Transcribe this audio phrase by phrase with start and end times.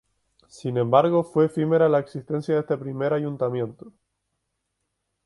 [0.47, 3.93] Sin embargo, fue efímera la existencia de este primer ayuntamiento.